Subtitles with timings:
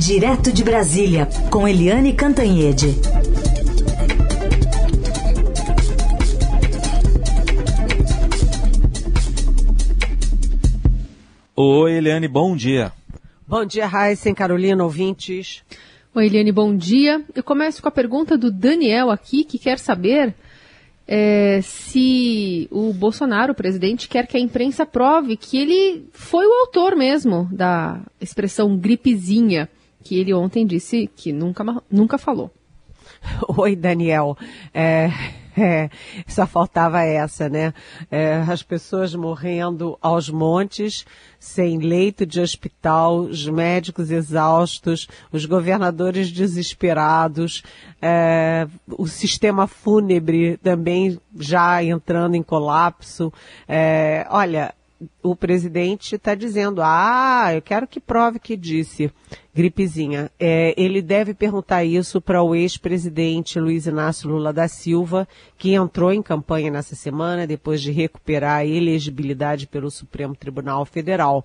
[0.00, 2.86] Direto de Brasília, com Eliane Cantanhede.
[11.54, 12.90] Oi, Eliane, bom dia.
[13.46, 15.62] Bom dia, Raíssen, Carolina, ouvintes.
[16.14, 17.22] Oi, Eliane, bom dia.
[17.34, 20.34] Eu começo com a pergunta do Daniel aqui, que quer saber
[21.06, 26.60] é, se o Bolsonaro, o presidente, quer que a imprensa prove que ele foi o
[26.60, 29.68] autor mesmo da expressão gripezinha,
[30.02, 32.50] que ele ontem disse que nunca, nunca falou.
[33.56, 34.36] Oi, Daniel.
[34.72, 35.10] É,
[35.56, 35.90] é,
[36.26, 37.74] só faltava essa, né?
[38.10, 41.04] É, as pessoas morrendo aos montes,
[41.38, 47.62] sem leito de hospital, os médicos exaustos, os governadores desesperados,
[48.00, 53.32] é, o sistema fúnebre também já entrando em colapso.
[53.68, 54.74] É, olha,
[55.22, 59.10] o presidente está dizendo, ah, eu quero que prove que disse
[59.54, 60.30] gripezinha.
[60.38, 65.26] É, ele deve perguntar isso para o ex-presidente Luiz Inácio Lula da Silva,
[65.56, 71.44] que entrou em campanha nessa semana depois de recuperar a elegibilidade pelo Supremo Tribunal Federal.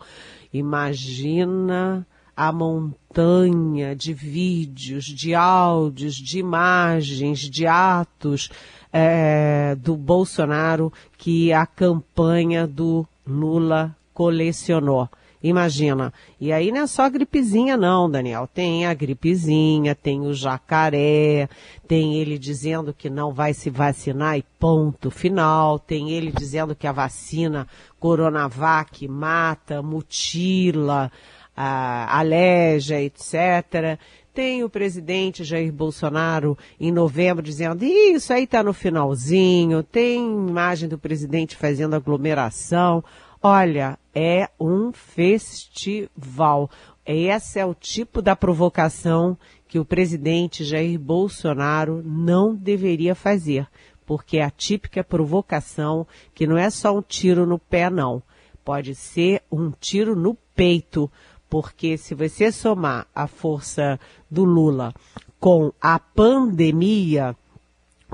[0.54, 8.50] Imagina a montanha de vídeos, de áudios, de imagens, de atos
[8.92, 15.10] é, do Bolsonaro que a campanha do Lula colecionou.
[15.44, 16.12] Imagina.
[16.42, 18.50] E aí não é só a gripezinha não, Daniel.
[18.52, 21.48] Tem a gripezinha, tem o jacaré,
[21.88, 25.78] tem ele dizendo que não vai se vacinar e ponto final.
[25.78, 27.68] Tem ele dizendo que a vacina
[28.00, 31.12] Coronavac mata, mutila,
[31.56, 34.00] ah, aleja, etc.
[34.36, 39.82] Tem o presidente Jair Bolsonaro em novembro dizendo isso aí está no finalzinho.
[39.82, 43.02] Tem imagem do presidente fazendo aglomeração.
[43.42, 46.70] Olha, é um festival.
[47.06, 49.38] Esse é o tipo da provocação
[49.70, 53.66] que o presidente Jair Bolsonaro não deveria fazer,
[54.06, 58.22] porque é a típica provocação que não é só um tiro no pé, não.
[58.66, 61.10] Pode ser um tiro no peito,
[61.56, 63.98] porque se você somar a força
[64.30, 64.94] do Lula
[65.40, 67.34] com a pandemia,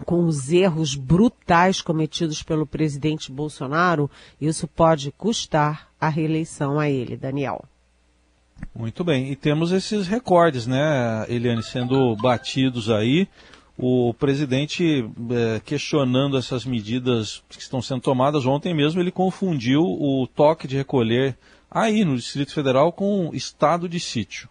[0.05, 7.17] com os erros brutais cometidos pelo presidente Bolsonaro, isso pode custar a reeleição a ele,
[7.17, 7.65] Daniel.
[8.75, 13.27] Muito bem, e temos esses recordes, né, Eliane, sendo batidos aí,
[13.75, 18.45] o presidente é, questionando essas medidas que estão sendo tomadas.
[18.45, 21.35] Ontem mesmo ele confundiu o toque de recolher
[21.71, 24.49] aí no Distrito Federal com estado de sítio.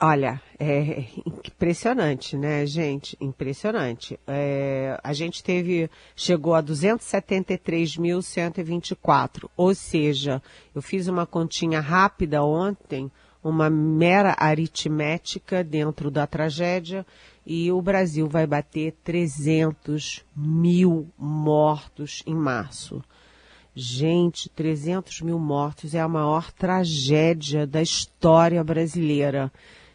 [0.00, 3.16] Olha, é impressionante, né, gente?
[3.20, 4.18] Impressionante.
[4.26, 10.42] É, a gente teve, chegou a 273.124, ou seja,
[10.74, 13.10] eu fiz uma continha rápida ontem,
[13.42, 17.06] uma mera aritmética dentro da tragédia,
[17.46, 23.02] e o Brasil vai bater 300 mil mortos em março.
[23.76, 29.52] Gente, 300 mil mortos é a maior tragédia da história brasileira.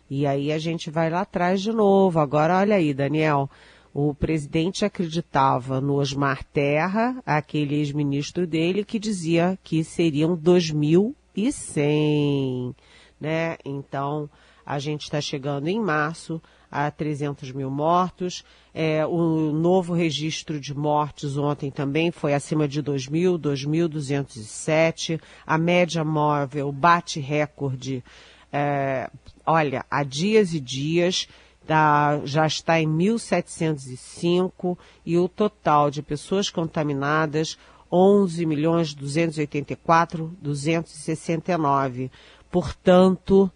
[0.09, 2.19] E aí a gente vai lá atrás de novo.
[2.19, 3.49] Agora, olha aí, Daniel.
[3.93, 12.75] O presidente acreditava no Osmar Terra, aquele ex-ministro dele, que dizia que seriam 2.100,
[13.19, 13.57] né?
[13.63, 14.29] Então,
[14.65, 16.41] a gente está chegando em março
[16.71, 18.43] a 300 mil mortos.
[18.73, 25.19] É, o novo registro de mortes ontem também foi acima de 2.000, 2.207.
[25.45, 28.03] A média móvel bate recorde
[28.51, 29.09] é,
[29.45, 31.27] olha, há dias e dias
[31.65, 37.57] tá, já está em 1.705 e o total de pessoas contaminadas
[37.91, 42.11] 11 milhões 284 269.
[42.51, 43.51] Portanto,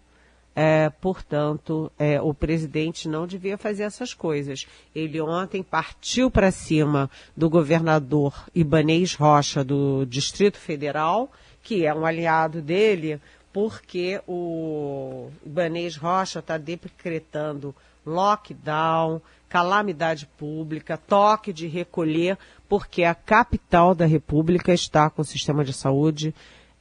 [0.54, 4.66] é, portanto, é, o presidente não devia fazer essas coisas.
[4.94, 11.30] Ele ontem partiu para cima do governador Ibanês Rocha do Distrito Federal,
[11.62, 13.20] que é um aliado dele,
[13.52, 17.74] porque o Ibanês Rocha está decretando
[18.06, 22.36] lockdown, calamidade pública, toque de recolher,
[22.68, 26.34] porque a capital da República está com o sistema de saúde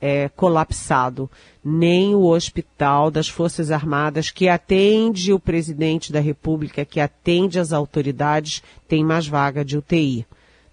[0.03, 1.31] é, colapsado.
[1.63, 7.71] Nem o hospital das Forças Armadas, que atende o presidente da República, que atende as
[7.71, 10.25] autoridades, tem mais vaga de UTI.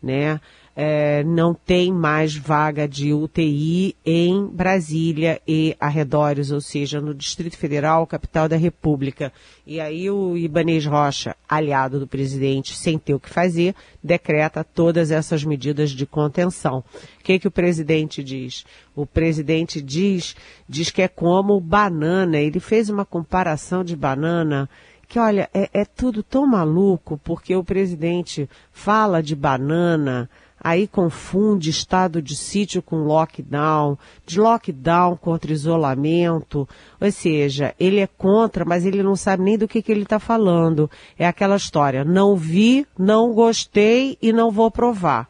[0.02, 0.40] Né?
[0.82, 7.58] É, não tem mais vaga de UTI em Brasília e arredores, ou seja, no Distrito
[7.58, 9.30] Federal, capital da República.
[9.66, 15.10] E aí o Ibanez Rocha, aliado do presidente, sem ter o que fazer, decreta todas
[15.10, 16.78] essas medidas de contenção.
[16.78, 18.64] O que, que o presidente diz?
[18.96, 20.34] O presidente diz,
[20.66, 22.38] diz que é como banana.
[22.38, 24.66] Ele fez uma comparação de banana
[25.10, 30.30] que olha, é, é, tudo tão maluco, porque o presidente fala de banana,
[30.62, 33.96] aí confunde estado de sítio com lockdown,
[34.26, 36.68] de lockdown contra isolamento,
[37.00, 40.18] ou seja, ele é contra, mas ele não sabe nem do que, que ele está
[40.18, 40.90] falando.
[41.18, 45.28] É aquela história, não vi, não gostei e não vou provar.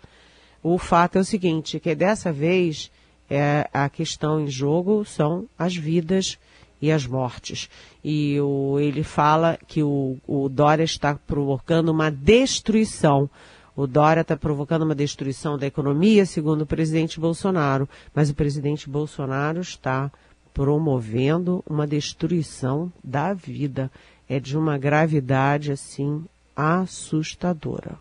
[0.63, 2.91] O fato é o seguinte, que dessa vez
[3.31, 6.37] é, a questão em jogo são as vidas
[6.83, 7.71] e as mortes.
[8.03, 13.31] E o, ele fala que o, o Dória está provocando uma destruição
[13.77, 18.89] o Dória está provocando uma destruição da economia, segundo o presidente Bolsonaro, mas o presidente
[18.89, 20.11] Bolsonaro está
[20.53, 23.91] promovendo uma destruição da vida.
[24.29, 26.25] É de uma gravidade, assim,
[26.55, 27.97] assustadora.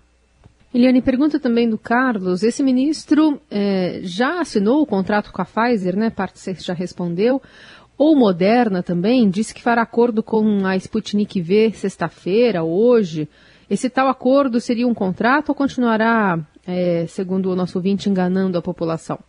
[0.71, 2.43] Eliane, pergunta também do Carlos.
[2.43, 6.11] Esse ministro é, já assinou o contrato com a Pfizer, né?
[6.11, 7.41] Parte você já respondeu.
[7.97, 13.27] Ou Moderna também, disse que fará acordo com a Sputnik V sexta-feira, hoje.
[13.69, 18.61] Esse tal acordo seria um contrato ou continuará, é, segundo o nosso ouvinte, enganando a
[18.61, 19.19] população?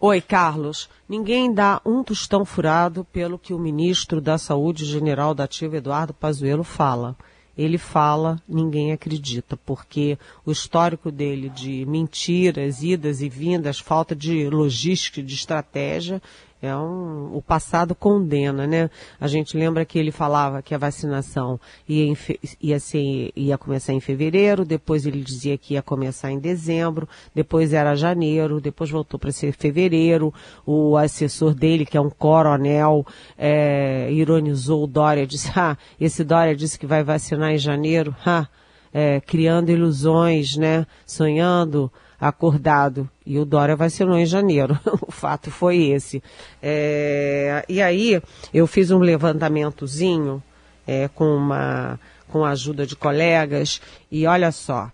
[0.00, 0.88] Oi, Carlos.
[1.08, 6.12] Ninguém dá um tostão furado pelo que o ministro da Saúde, general da Ativa, Eduardo
[6.12, 7.14] Pazuello, fala.
[7.56, 14.48] Ele fala, ninguém acredita, porque o histórico dele de mentiras, idas e vindas, falta de
[14.48, 16.22] logística, de estratégia,
[16.62, 18.90] é um, o passado condena, né?
[19.18, 21.58] A gente lembra que ele falava que a vacinação
[21.88, 22.14] ia,
[22.60, 27.72] ia, ser, ia começar em fevereiro, depois ele dizia que ia começar em dezembro, depois
[27.72, 30.34] era janeiro, depois voltou para ser fevereiro.
[30.66, 33.06] O assessor dele, que é um coronel,
[33.38, 38.46] é, ironizou o Dória, disse, ah, esse Dória disse que vai vacinar em janeiro, ah,
[38.92, 40.86] é, criando ilusões, né?
[41.06, 43.08] Sonhando acordado.
[43.24, 44.78] E o Dória vacinou em janeiro.
[45.06, 46.22] o fato foi esse.
[46.62, 48.20] É, e aí
[48.52, 50.42] eu fiz um levantamentozinho
[50.86, 53.80] é, com, uma, com a ajuda de colegas
[54.10, 54.90] e olha só.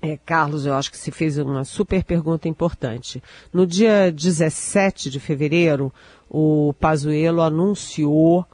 [0.00, 3.22] É, Carlos, eu acho que se fez uma super pergunta importante.
[3.52, 5.92] No dia 17 de fevereiro,
[6.28, 8.44] o Pazuello anunciou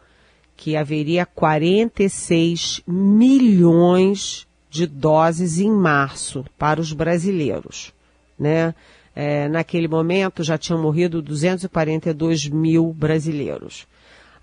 [0.55, 4.48] que haveria 46 milhões
[4.79, 7.93] de doses em março para os brasileiros,
[8.39, 8.73] né?
[9.15, 13.89] É, naquele momento já tinham morrido 242 mil brasileiros.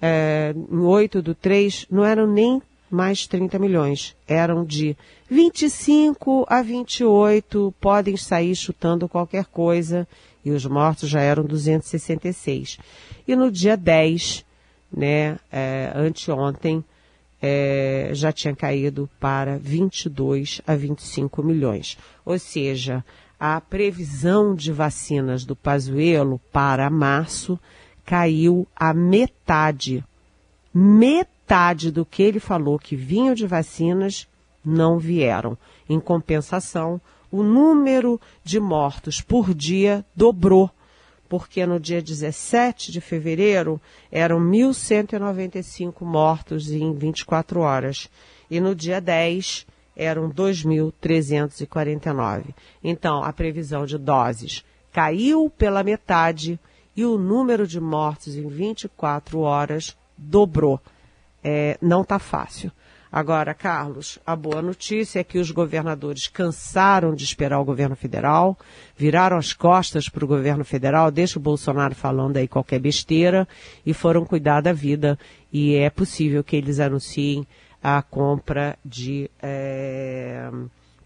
[0.00, 2.60] é, em 8 do 3, não eram nem
[2.90, 4.16] mais 30 milhões.
[4.26, 4.96] Eram de
[5.30, 10.08] 25 a 28, podem sair chutando qualquer coisa
[10.44, 12.78] e os mortos já eram 266.
[13.26, 14.44] E no dia 10,
[14.94, 16.84] né, é, anteontem,
[17.40, 21.98] é, já tinha caído para 22 a 25 milhões.
[22.24, 23.04] Ou seja,
[23.38, 27.58] a previsão de vacinas do Pazuello para março
[28.04, 30.04] caiu a metade.
[30.72, 34.28] Metade do que ele falou que vinham de vacinas
[34.64, 35.58] não vieram.
[35.88, 37.00] Em compensação,
[37.32, 40.70] o número de mortos por dia dobrou,
[41.28, 48.10] porque no dia 17 de fevereiro eram 1.195 mortos em 24 horas
[48.50, 52.54] e no dia 10 eram 2.349.
[52.84, 54.62] Então, a previsão de doses
[54.92, 56.60] caiu pela metade
[56.94, 60.78] e o número de mortos em 24 horas dobrou.
[61.42, 62.70] É, não está fácil.
[63.12, 68.58] Agora, Carlos, a boa notícia é que os governadores cansaram de esperar o governo federal,
[68.96, 73.46] viraram as costas para o governo federal, deixa o Bolsonaro falando aí qualquer besteira
[73.84, 75.18] e foram cuidar da vida.
[75.52, 77.46] E é possível que eles anunciem
[77.82, 80.50] a compra de é,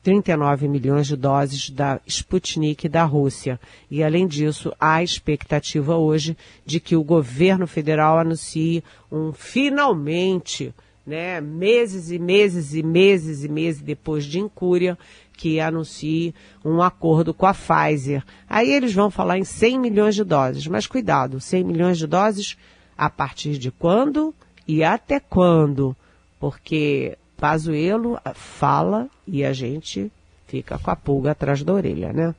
[0.00, 3.58] 39 milhões de doses da Sputnik da Rússia.
[3.90, 10.72] E, além disso, há expectativa hoje de que o governo federal anuncie um finalmente
[11.06, 14.98] né, meses e meses e meses e meses depois de incúria,
[15.36, 16.34] que anuncie
[16.64, 18.25] um acordo com a Pfizer.
[18.48, 22.56] Aí eles vão falar em 100 milhões de doses, mas cuidado, 100 milhões de doses
[22.96, 24.34] a partir de quando
[24.66, 25.94] e até quando?
[26.40, 30.10] Porque Pazuello fala e a gente
[30.46, 32.34] fica com a pulga atrás da orelha, né?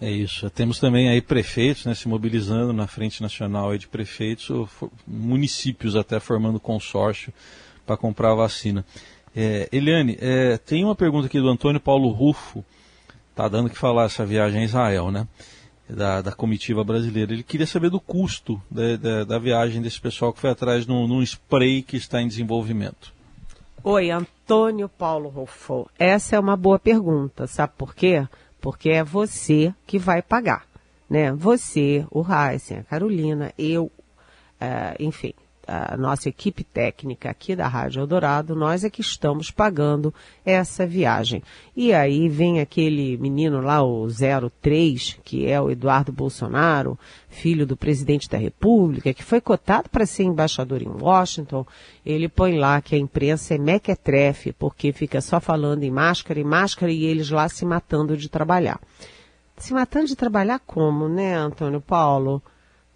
[0.00, 0.48] É isso.
[0.48, 4.48] Temos também aí prefeitos né, se mobilizando na frente nacional de prefeitos,
[5.06, 7.32] municípios até formando consórcio
[7.84, 8.84] para comprar a vacina.
[9.36, 12.64] É, Eliane, é, tem uma pergunta aqui do Antônio Paulo Rufo,
[13.34, 15.28] tá dando que falar essa viagem a Israel, né?
[15.88, 17.32] Da, da comitiva brasileira.
[17.32, 21.06] Ele queria saber do custo da, da, da viagem desse pessoal que foi atrás num,
[21.06, 23.12] num spray que está em desenvolvimento.
[23.82, 25.90] Oi, Antônio Paulo Rufo.
[25.98, 28.24] Essa é uma boa pergunta, sabe por quê?
[28.60, 30.66] Porque é você que vai pagar,
[31.08, 31.32] né?
[31.32, 35.34] Você, o Heisen, a Carolina, eu, uh, enfim,
[35.72, 40.12] a nossa equipe técnica aqui da Rádio Eldorado, nós é que estamos pagando
[40.44, 41.44] essa viagem.
[41.76, 44.08] E aí vem aquele menino lá, o
[44.60, 46.98] 03, que é o Eduardo Bolsonaro,
[47.28, 51.64] filho do presidente da República, que foi cotado para ser embaixador em Washington.
[52.04, 56.44] Ele põe lá que a imprensa é mequetrefe, porque fica só falando em máscara e
[56.44, 58.80] máscara e eles lá se matando de trabalhar.
[59.56, 62.42] Se matando de trabalhar como, né, Antônio Paulo?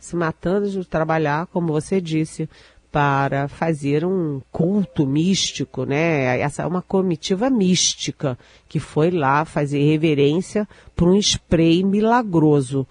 [0.05, 2.49] Se matando de trabalhar, como você disse,
[2.93, 6.39] para fazer um culto místico, né?
[6.39, 12.87] Essa é uma comitiva mística que foi lá fazer reverência para um spray milagroso.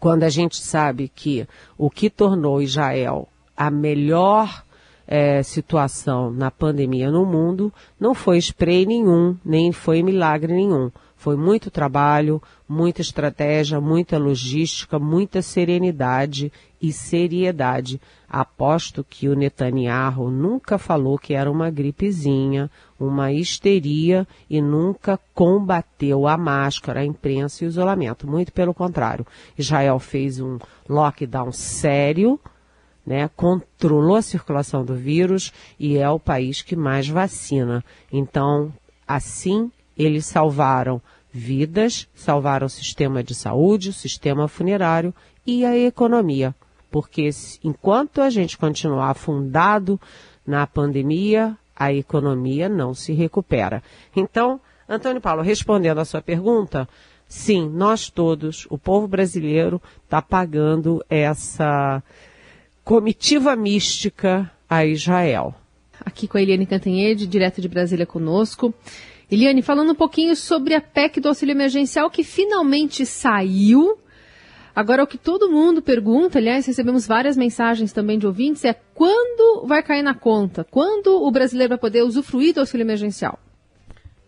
[0.00, 4.64] Quando a gente sabe que o que tornou Israel a melhor
[5.06, 10.90] é, situação na pandemia no mundo não foi spray nenhum, nem foi milagre nenhum.
[11.24, 12.38] Foi muito trabalho,
[12.68, 16.52] muita estratégia, muita logística, muita serenidade
[16.82, 17.98] e seriedade.
[18.28, 26.26] Aposto que o Netanyahu nunca falou que era uma gripezinha, uma histeria e nunca combateu
[26.26, 28.26] a máscara, a imprensa e o isolamento.
[28.26, 29.26] Muito pelo contrário.
[29.56, 32.38] Israel fez um lockdown sério,
[33.06, 37.82] né, controlou a circulação do vírus e é o país que mais vacina.
[38.12, 38.70] Então,
[39.08, 41.00] assim, eles salvaram
[41.32, 45.12] vidas, salvaram o sistema de saúde, o sistema funerário
[45.46, 46.54] e a economia.
[46.90, 47.28] Porque
[47.62, 50.00] enquanto a gente continuar afundado
[50.46, 53.82] na pandemia, a economia não se recupera.
[54.14, 56.88] Então, Antônio Paulo, respondendo à sua pergunta,
[57.26, 62.02] sim, nós todos, o povo brasileiro, está pagando essa
[62.84, 65.54] comitiva mística a Israel.
[66.04, 68.74] Aqui com a Eliane Cantanhede, direto de Brasília conosco.
[69.30, 73.98] Eliane, falando um pouquinho sobre a PEC do auxílio emergencial que finalmente saiu.
[74.74, 79.66] Agora, o que todo mundo pergunta, aliás, recebemos várias mensagens também de ouvintes, é quando
[79.66, 80.64] vai cair na conta?
[80.68, 83.38] Quando o brasileiro vai poder usufruir do auxílio emergencial?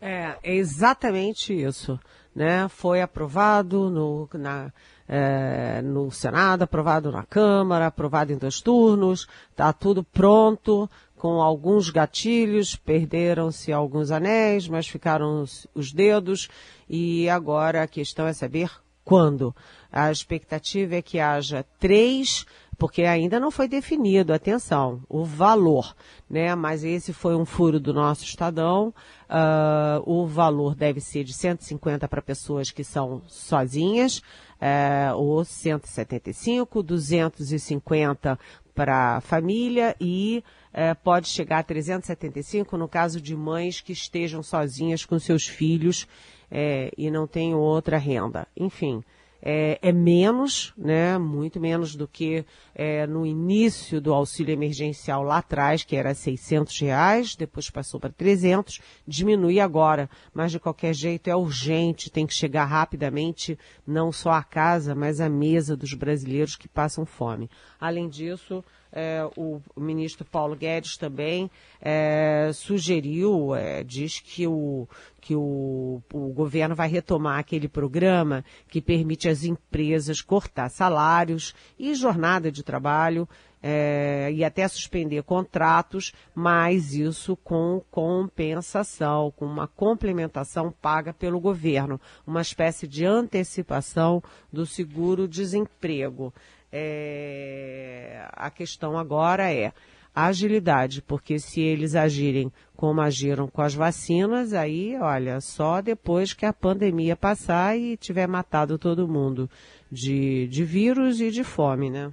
[0.00, 1.99] É, é exatamente isso.
[2.35, 2.69] Né?
[2.69, 4.71] Foi aprovado no, na,
[5.09, 10.88] é, no Senado, aprovado na Câmara, aprovado em dois turnos, está tudo pronto,
[11.26, 16.49] com alguns gatilhos, perderam-se alguns anéis, mas ficaram os, os dedos,
[16.88, 18.71] e agora a questão é saber
[19.04, 19.52] quando.
[19.90, 22.47] A expectativa é que haja três,
[22.78, 25.97] porque ainda não foi definido, atenção, o valor,
[26.30, 26.54] né?
[26.54, 28.95] Mas esse foi um furo do nosso Estadão.
[29.28, 34.18] Uh, o valor deve ser de 150 para pessoas que são sozinhas,
[34.62, 38.38] uh, ou 175, 250
[38.76, 40.45] para família e
[40.76, 46.06] é, pode chegar a 375 no caso de mães que estejam sozinhas com seus filhos
[46.50, 48.47] é, e não tenham outra renda.
[48.54, 49.02] Enfim,
[49.40, 55.38] é, é, menos, né, muito menos do que é, no início do auxílio emergencial lá
[55.38, 58.78] atrás, que era 600 reais, depois passou para 300,
[59.09, 64.42] diminui agora, mas de qualquer jeito é urgente, tem que chegar rapidamente, não só à
[64.42, 67.49] casa, mas à mesa dos brasileiros que passam fome.
[67.80, 68.62] Além disso,
[68.99, 71.50] é, o, ministro Paulo Guedes também
[71.83, 74.88] é, sugeriu, é, diz que, o,
[75.21, 81.95] que o, o governo vai retomar aquele programa que permite às empresas cortar salários e
[81.95, 83.29] jornada de trabalho
[83.62, 92.00] é, e até suspender contratos, mas isso com compensação, com uma complementação paga pelo governo,
[92.26, 96.33] uma espécie de antecipação do seguro-desemprego.
[96.78, 99.73] É, a questão agora é
[100.14, 106.45] agilidade, porque se eles agirem como agiram com as vacinas, aí, olha, só depois que
[106.45, 109.49] a pandemia passar e tiver matado todo mundo
[109.90, 112.12] de, de vírus e de fome, né?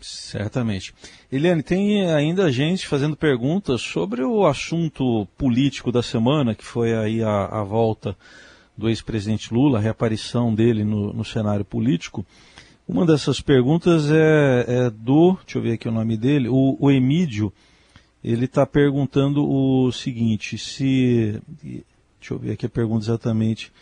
[0.00, 0.94] Certamente.
[1.30, 7.22] Eliane, tem ainda gente fazendo perguntas sobre o assunto político da semana, que foi aí
[7.22, 8.16] a, a volta
[8.76, 12.26] do ex-presidente Lula, a reaparição dele no, no cenário político.
[12.86, 16.90] Uma dessas perguntas é, é, do, deixa eu ver aqui o nome dele, o, o
[16.90, 17.52] Emídio,
[18.22, 23.72] ele está perguntando o seguinte, se, deixa eu ver aqui a pergunta exatamente,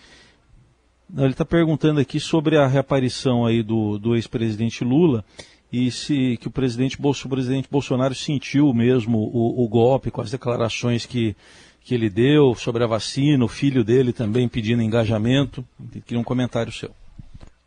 [1.16, 5.25] ele está perguntando aqui sobre a reaparição aí do, do ex-presidente Lula
[5.73, 10.30] e se que o presidente, o presidente Bolsonaro sentiu mesmo o, o, golpe com as
[10.30, 11.35] declarações que,
[11.83, 15.64] que ele deu sobre a vacina, o filho dele também pedindo engajamento.
[16.07, 16.90] Queria um comentário seu.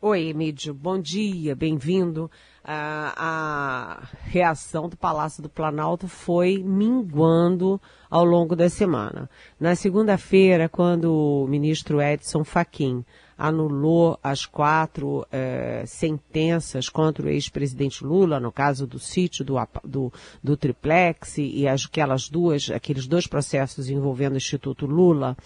[0.06, 2.30] Oi, Emílio, bom dia, bem-vindo.
[2.62, 7.80] A, a, reação do Palácio do Planalto foi minguando
[8.10, 9.30] ao longo da semana.
[9.58, 13.02] Na segunda-feira, quando o ministro Edson Fachin
[13.36, 20.12] anulou as quatro eh, sentenças contra o ex-presidente Lula, no caso do sítio do, do,
[20.42, 25.36] do triplex e as, aquelas duas, aqueles dois processos envolvendo o Instituto Lula,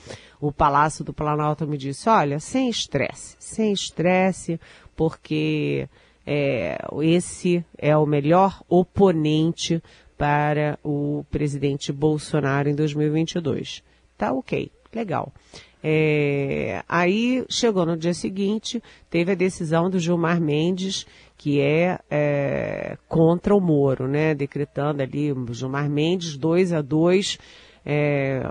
[0.41, 4.61] o Palácio do Planalto me disse, olha, sem estresse, sem estresse,
[4.95, 5.89] porque
[6.27, 9.83] é, esse é o melhor oponente
[10.19, 13.83] para o presidente Bolsonaro em 2022.
[14.17, 15.33] Tá ok, legal.
[15.83, 21.07] É, aí chegou no dia seguinte, teve a decisão do Gilmar Mendes,
[21.37, 24.35] que é, é contra o Moro, né?
[24.35, 27.39] Decretando ali Gilmar Mendes 2 a 2
[27.87, 28.43] é,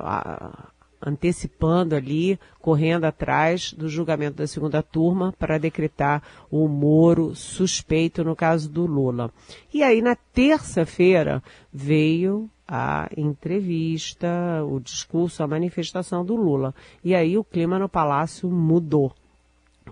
[1.06, 8.36] antecipando ali, correndo atrás do julgamento da segunda turma para decretar o Moro suspeito no
[8.36, 9.32] caso do Lula.
[9.74, 14.28] E aí na terça-feira veio a entrevista,
[14.64, 16.76] o discurso, a manifestação do Lula.
[17.04, 19.14] E aí o clima no palácio mudou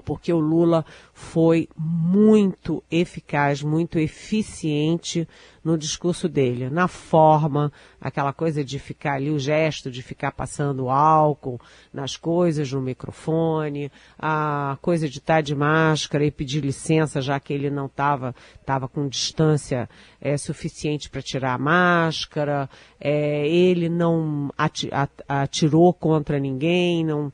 [0.03, 5.27] porque o Lula foi muito eficaz, muito eficiente
[5.65, 10.91] no discurso dele, na forma, aquela coisa de ficar ali, o gesto de ficar passando
[10.91, 11.59] álcool
[11.91, 17.51] nas coisas, no microfone, a coisa de estar de máscara e pedir licença, já que
[17.51, 19.89] ele não estava tava com distância
[20.21, 22.69] é, suficiente para tirar a máscara,
[22.99, 24.51] é, ele não
[25.27, 27.33] atirou contra ninguém, não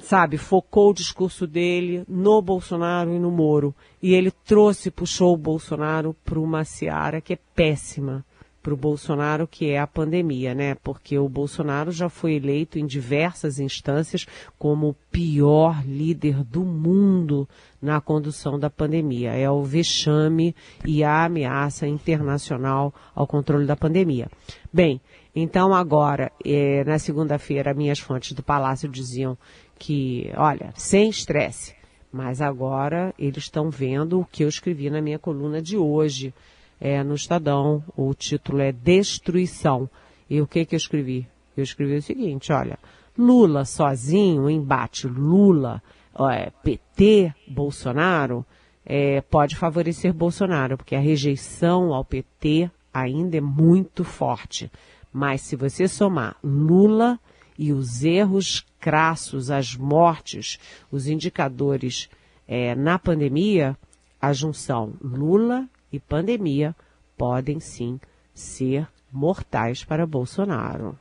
[0.00, 3.74] sabe, focou o discurso dele no Bolsonaro e no Moro.
[4.02, 8.24] E ele trouxe, puxou o Bolsonaro para uma seara que é péssima
[8.62, 10.74] para o Bolsonaro, que é a pandemia, né?
[10.74, 14.26] Porque o Bolsonaro já foi eleito em diversas instâncias
[14.58, 17.48] como o pior líder do mundo
[17.80, 19.32] na condução da pandemia.
[19.32, 24.28] É o vexame e a ameaça internacional ao controle da pandemia.
[24.72, 25.00] Bem,
[25.34, 29.38] então agora, é, na segunda-feira, minhas fontes do Palácio diziam
[29.80, 31.74] que, olha, sem estresse.
[32.12, 36.34] Mas agora eles estão vendo o que eu escrevi na minha coluna de hoje,
[36.78, 37.82] é, no Estadão.
[37.96, 39.88] O título é Destruição.
[40.28, 41.26] E o que, que eu escrevi?
[41.56, 42.78] Eu escrevi o seguinte, olha,
[43.18, 45.82] Lula sozinho, embate Lula,
[46.30, 48.44] é, PT, Bolsonaro,
[48.84, 54.70] é, pode favorecer Bolsonaro, porque a rejeição ao PT ainda é muito forte.
[55.12, 57.18] Mas se você somar Lula
[57.58, 60.58] e os erros crassos, as mortes,
[60.90, 62.08] os indicadores
[62.48, 63.76] é, na pandemia,
[64.20, 66.74] a junção Lula e pandemia
[67.16, 68.00] podem sim
[68.34, 70.98] ser mortais para Bolsonaro.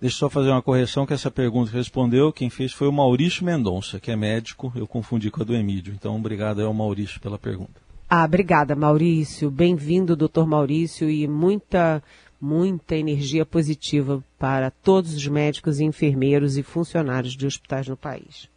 [0.00, 2.92] Deixa eu só fazer uma correção que essa pergunta que respondeu, quem fez foi o
[2.92, 5.94] Maurício Mendonça, que é médico, eu confundi com a do Emílio.
[5.94, 7.80] Então, obrigado ao Maurício pela pergunta.
[8.10, 9.50] Ah, obrigada, Maurício.
[9.50, 12.02] Bem-vindo, doutor Maurício, e muita
[12.42, 18.50] muita energia positiva para todos os médicos, enfermeiros e funcionários de hospitais no país.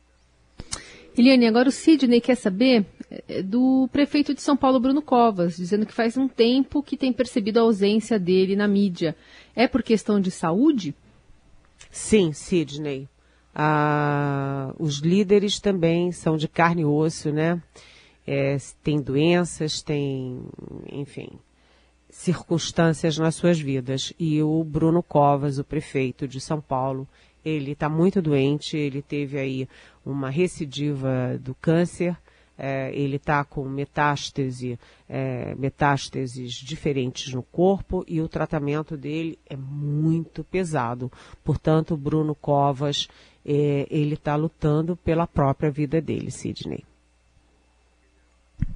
[1.15, 5.85] Eliane, agora o Sidney quer saber eh, do prefeito de São Paulo, Bruno Covas, dizendo
[5.85, 9.15] que faz um tempo que tem percebido a ausência dele na mídia.
[9.55, 10.95] É por questão de saúde?
[11.91, 13.07] Sim, Sidney.
[13.53, 17.61] Ah, os líderes também são de carne e osso, né?
[18.27, 20.41] é, tem doenças, tem,
[20.91, 21.29] enfim,
[22.15, 24.13] circunstâncias nas suas vidas.
[24.17, 27.07] E o Bruno Covas, o prefeito de São Paulo,
[27.43, 29.67] ele está muito doente, ele teve aí
[30.03, 32.17] uma recidiva do câncer,
[32.57, 39.57] é, ele está com metástase, é, metástases diferentes no corpo e o tratamento dele é
[39.57, 41.11] muito pesado.
[41.43, 43.09] Portanto, Bruno Covas,
[43.45, 46.85] é, ele está lutando pela própria vida dele, Sidney.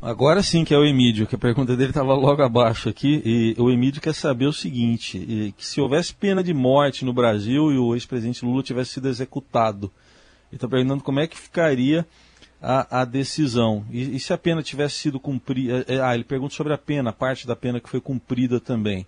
[0.02, 3.56] Agora sim que é o Emílio, que a pergunta dele estava logo abaixo aqui, e
[3.62, 7.78] o Emílio quer saber o seguinte, que se houvesse pena de morte no Brasil e
[7.78, 9.92] o ex-presidente Lula tivesse sido executado,
[10.50, 12.06] ele está perguntando como é que ficaria
[12.62, 13.86] a, a decisão.
[13.90, 15.86] E, e, se a pena tivesse sido cumprida.
[15.88, 18.60] É, é, ah, ele pergunta sobre a pena, a parte da pena que foi cumprida
[18.60, 19.06] também.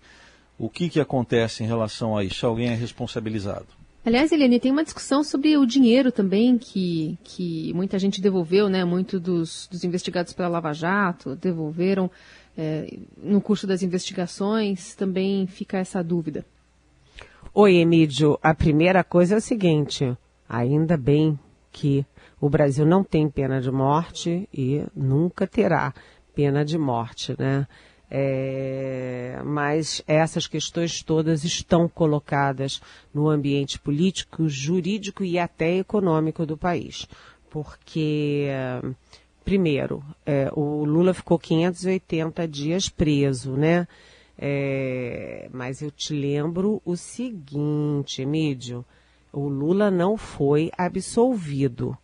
[0.58, 2.46] O que, que acontece em relação a isso?
[2.46, 3.68] Alguém é responsabilizado?
[4.04, 8.84] Aliás, Eliane, tem uma discussão sobre o dinheiro também que, que muita gente devolveu, né?
[8.84, 12.10] Muito dos, dos investigados pela Lava Jato devolveram.
[12.58, 16.44] É, no curso das investigações também fica essa dúvida.
[17.54, 18.40] Oi, Emílio.
[18.42, 20.18] A primeira coisa é o seguinte:
[20.50, 21.40] ainda bem
[21.72, 22.06] que
[22.40, 25.94] o Brasil não tem pena de morte e nunca terá
[26.34, 27.68] pena de morte, né?
[28.14, 32.82] É, mas essas questões todas estão colocadas
[33.14, 37.08] no ambiente político, jurídico e até econômico do país.
[37.50, 38.48] Porque,
[39.46, 43.88] primeiro, é, o Lula ficou 580 dias preso, né?
[44.38, 48.84] É, mas eu te lembro o seguinte, Emílio,
[49.32, 51.98] o Lula não foi absolvido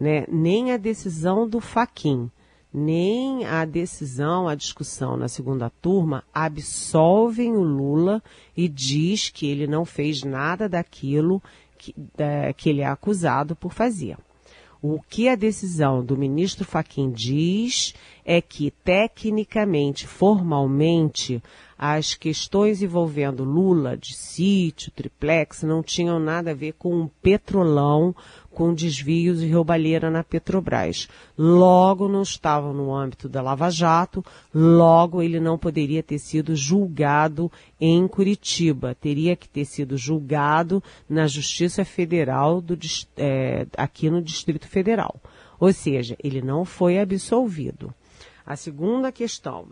[0.00, 2.30] né, nem a decisão do Faquin,
[2.72, 8.22] nem a decisão, a discussão na segunda turma absolvem o Lula
[8.56, 11.42] e diz que ele não fez nada daquilo
[11.76, 14.16] que, da, que ele é acusado por fazer.
[14.82, 21.42] O que a decisão do ministro Faquim diz é que, tecnicamente, formalmente,
[21.76, 28.14] as questões envolvendo Lula de sítio, triplex, não tinham nada a ver com um petrolão,
[28.60, 31.08] com desvios e roubalheira na Petrobras.
[31.38, 34.22] Logo não estavam no âmbito da Lava Jato,
[34.54, 41.26] logo ele não poderia ter sido julgado em Curitiba, teria que ter sido julgado na
[41.26, 42.78] Justiça Federal do,
[43.16, 45.18] é, aqui no Distrito Federal.
[45.58, 47.94] Ou seja, ele não foi absolvido.
[48.44, 49.68] A segunda questão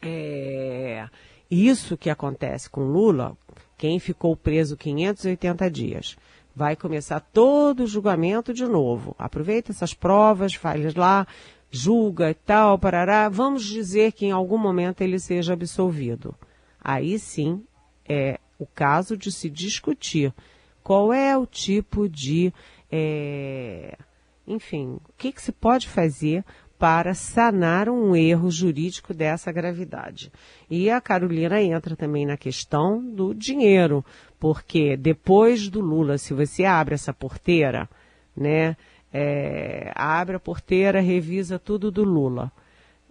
[0.00, 1.06] é
[1.50, 3.36] isso que acontece com Lula,
[3.76, 6.16] quem ficou preso 580 dias
[6.58, 9.14] vai começar todo o julgamento de novo.
[9.16, 11.24] Aproveita essas provas, faz lá,
[11.70, 13.28] julga e tal, parará.
[13.28, 16.34] Vamos dizer que em algum momento ele seja absolvido.
[16.82, 17.62] Aí sim
[18.08, 20.34] é o caso de se discutir
[20.82, 22.52] qual é o tipo de.
[22.90, 23.96] É,
[24.44, 26.44] enfim, o que, que se pode fazer
[26.78, 30.32] para sanar um erro jurídico dessa gravidade.
[30.70, 34.04] E a Carolina entra também na questão do dinheiro,
[34.38, 37.88] porque depois do Lula, se você abre essa porteira,
[38.36, 38.76] né,
[39.12, 42.52] é, abre a porteira, revisa tudo do Lula.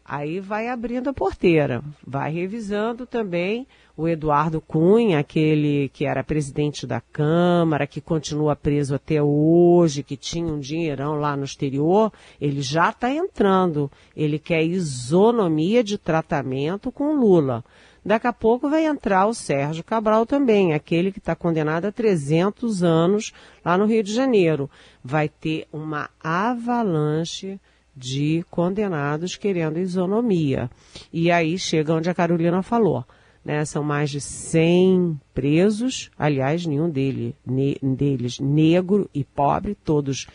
[0.09, 6.87] Aí vai abrindo a porteira, vai revisando também o Eduardo Cunha, aquele que era presidente
[6.87, 12.61] da Câmara, que continua preso até hoje, que tinha um dinheirão lá no exterior, ele
[12.61, 13.91] já está entrando.
[14.15, 17.65] Ele quer isonomia de tratamento com Lula.
[18.07, 22.81] Daqui a pouco vai entrar o Sérgio Cabral também, aquele que está condenado a 300
[22.81, 23.33] anos
[23.65, 24.69] lá no Rio de Janeiro.
[25.03, 27.59] Vai ter uma avalanche
[27.93, 30.71] de condenados querendo isonomia.
[31.11, 33.03] E aí chega onde a Carolina falou.
[33.43, 33.65] Né?
[33.65, 40.27] São mais de 100 presos, aliás, nenhum dele, ne, deles negro e pobre, todos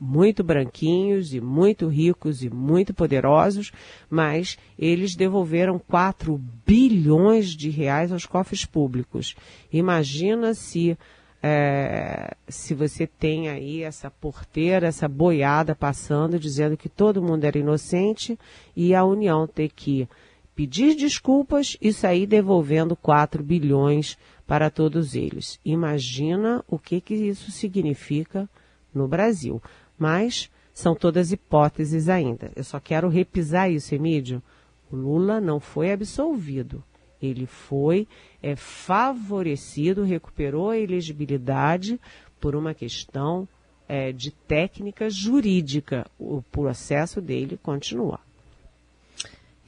[0.00, 3.70] muito branquinhos e muito ricos e muito poderosos,
[4.08, 9.36] mas eles devolveram 4 bilhões de reais aos cofres públicos.
[9.70, 10.96] Imagina se
[11.42, 17.58] é, se você tem aí essa porteira, essa boiada passando, dizendo que todo mundo era
[17.58, 18.38] inocente
[18.76, 20.08] e a União ter que
[20.54, 25.58] pedir desculpas e sair devolvendo 4 bilhões para todos eles.
[25.64, 28.48] Imagina o que, que isso significa
[28.94, 29.62] no Brasil.
[30.00, 32.50] Mas são todas hipóteses ainda.
[32.56, 34.42] Eu só quero repisar isso, Emílio.
[34.90, 36.82] O Lula não foi absolvido.
[37.20, 38.08] Ele foi
[38.42, 42.00] é, favorecido, recuperou a elegibilidade
[42.40, 43.46] por uma questão
[43.86, 46.06] é, de técnica jurídica.
[46.18, 48.18] O processo dele continua.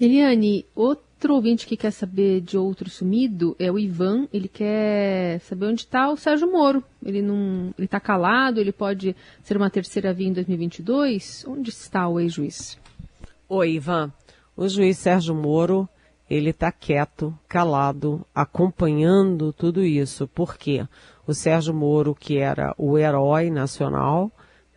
[0.00, 0.64] Eliane,
[1.22, 4.26] outro ouvinte que quer saber de outro sumido é o Ivan.
[4.32, 6.82] Ele quer saber onde está o Sérgio Moro.
[7.00, 8.58] Ele não, ele está calado.
[8.58, 11.44] Ele pode ser uma terceira via em 2022.
[11.46, 12.76] Onde está o ex-juiz?
[13.48, 14.12] Oi, Ivan.
[14.56, 15.88] O juiz Sérgio Moro,
[16.28, 20.26] ele está quieto, calado, acompanhando tudo isso.
[20.26, 20.84] Por quê?
[21.24, 24.28] O Sérgio Moro, que era o herói nacional,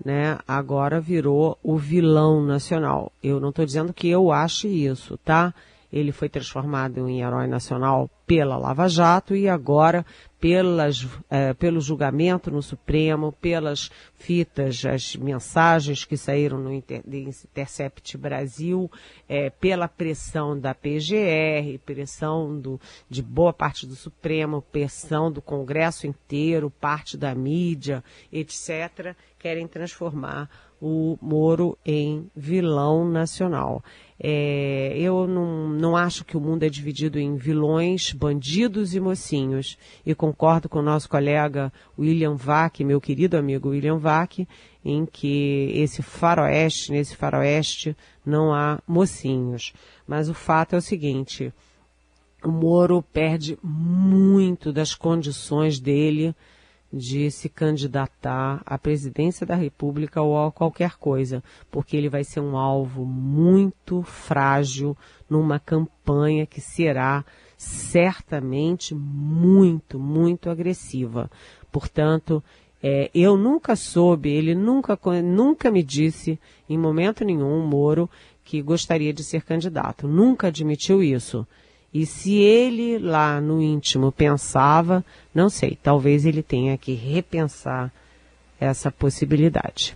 [0.04, 3.12] né, agora virou o vilão nacional.
[3.24, 5.52] Eu não estou dizendo que eu ache isso, tá?
[5.92, 10.06] Ele foi transformado em herói nacional pela Lava Jato e agora
[10.40, 18.18] pelas, é, pelo julgamento no Supremo, pelas fitas, as mensagens que saíram no Inter, Intercept
[18.18, 18.92] Brasil,
[19.28, 26.06] é, pela pressão da PGR, pressão do, de boa parte do Supremo, pressão do Congresso
[26.06, 30.50] inteiro, parte da mídia, etc., querem transformar
[30.82, 33.84] o Moro em vilão nacional.
[34.18, 39.78] É, eu não, não acho que o mundo é dividido em vilões, bandidos e mocinhos.
[40.06, 44.48] E concordo com o nosso colega William Vac, meu querido amigo William Vac,
[44.84, 49.74] em que esse faroeste, nesse faroeste, não há mocinhos.
[50.08, 51.54] Mas o fato é o seguinte,
[52.44, 56.34] o Moro perde muito das condições dele
[56.98, 62.40] de se candidatar à presidência da República ou a qualquer coisa, porque ele vai ser
[62.40, 64.96] um alvo muito frágil
[65.30, 67.26] numa campanha que será
[67.58, 71.30] certamente muito, muito agressiva.
[71.70, 72.42] Portanto,
[72.82, 78.10] é, eu nunca soube, ele nunca, nunca me disse, em momento nenhum, Moro,
[78.42, 80.08] que gostaria de ser candidato.
[80.08, 81.46] Nunca admitiu isso.
[81.96, 85.02] E se ele lá no íntimo pensava,
[85.34, 87.90] não sei, talvez ele tenha que repensar
[88.60, 89.96] essa possibilidade.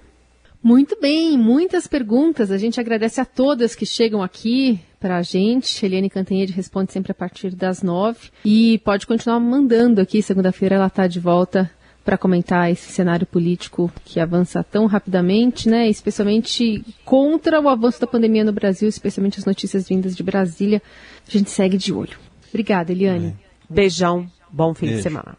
[0.64, 2.52] Muito bem, muitas perguntas.
[2.52, 5.86] A gente agradece a todas que chegam aqui para a gente.
[5.86, 8.30] Eliane Cantanhede responde sempre a partir das nove.
[8.46, 10.22] E pode continuar mandando aqui.
[10.22, 11.70] Segunda-feira ela está de volta
[12.04, 15.88] para comentar esse cenário político que avança tão rapidamente, né?
[15.90, 20.82] Especialmente contra o avanço da pandemia no Brasil, especialmente as notícias vindas de Brasília.
[21.28, 22.18] A gente segue de olho.
[22.50, 23.36] Obrigada, Eliane.
[23.70, 24.98] Beijão, bom fim Beijo.
[24.98, 25.38] de semana.